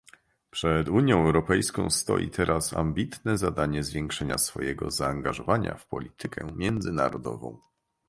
[0.51, 7.57] Przed Unią Europejską stoi teraz ambitne zadanie zwiększenia swojego zaangażowania w politykę międzynarodową